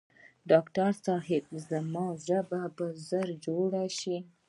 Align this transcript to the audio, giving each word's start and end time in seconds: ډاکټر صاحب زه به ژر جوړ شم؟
ډاکټر 0.49 0.91
صاحب 1.05 1.43
زه 2.27 2.37
به 2.77 2.87
ژر 3.07 3.27
جوړ 3.45 3.71
شم؟ 3.97 4.23